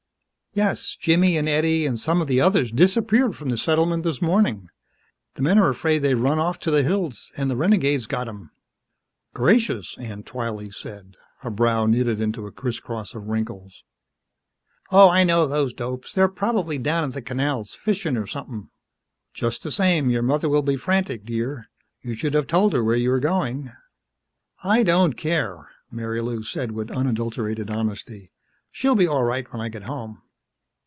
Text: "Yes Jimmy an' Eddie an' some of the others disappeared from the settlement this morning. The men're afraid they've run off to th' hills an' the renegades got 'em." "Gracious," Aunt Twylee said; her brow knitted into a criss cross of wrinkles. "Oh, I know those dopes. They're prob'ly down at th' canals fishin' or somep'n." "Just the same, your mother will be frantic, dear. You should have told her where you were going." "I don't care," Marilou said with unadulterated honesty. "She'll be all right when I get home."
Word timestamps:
"Yes 0.53 0.97
Jimmy 0.99 1.37
an' 1.37 1.47
Eddie 1.47 1.87
an' 1.87 1.95
some 1.95 2.19
of 2.21 2.27
the 2.27 2.41
others 2.41 2.73
disappeared 2.73 3.37
from 3.37 3.47
the 3.47 3.55
settlement 3.55 4.03
this 4.03 4.21
morning. 4.21 4.67
The 5.35 5.41
men're 5.43 5.69
afraid 5.69 5.99
they've 5.99 6.19
run 6.19 6.39
off 6.39 6.59
to 6.59 6.71
th' 6.71 6.83
hills 6.83 7.31
an' 7.37 7.47
the 7.47 7.55
renegades 7.55 8.05
got 8.05 8.27
'em." 8.27 8.51
"Gracious," 9.33 9.95
Aunt 9.97 10.25
Twylee 10.25 10.69
said; 10.73 11.15
her 11.39 11.49
brow 11.49 11.85
knitted 11.85 12.19
into 12.19 12.47
a 12.47 12.51
criss 12.51 12.81
cross 12.81 13.15
of 13.15 13.27
wrinkles. 13.27 13.85
"Oh, 14.91 15.09
I 15.09 15.23
know 15.23 15.47
those 15.47 15.73
dopes. 15.73 16.11
They're 16.11 16.27
prob'ly 16.27 16.77
down 16.77 17.05
at 17.09 17.13
th' 17.17 17.25
canals 17.25 17.73
fishin' 17.73 18.17
or 18.17 18.27
somep'n." 18.27 18.67
"Just 19.33 19.63
the 19.63 19.71
same, 19.71 20.09
your 20.09 20.21
mother 20.21 20.49
will 20.49 20.63
be 20.63 20.75
frantic, 20.75 21.23
dear. 21.23 21.69
You 22.01 22.13
should 22.13 22.33
have 22.33 22.47
told 22.47 22.73
her 22.73 22.83
where 22.83 22.97
you 22.97 23.11
were 23.11 23.21
going." 23.21 23.71
"I 24.65 24.83
don't 24.83 25.13
care," 25.15 25.69
Marilou 25.89 26.43
said 26.43 26.71
with 26.73 26.91
unadulterated 26.91 27.69
honesty. 27.69 28.31
"She'll 28.69 28.95
be 28.95 29.07
all 29.07 29.23
right 29.23 29.49
when 29.53 29.61
I 29.61 29.69
get 29.69 29.83
home." 29.83 30.21